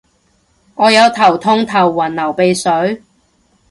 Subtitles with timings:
[0.73, 3.03] 我有頭痛頭暈流鼻水